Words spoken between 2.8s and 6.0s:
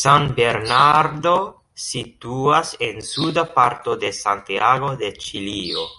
en suda parto de Santiago de Ĉilio.